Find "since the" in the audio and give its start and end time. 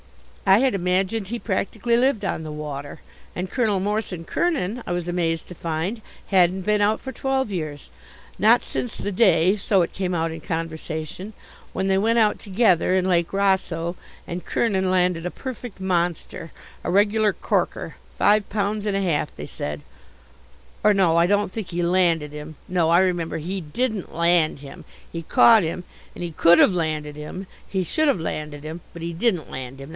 8.65-9.11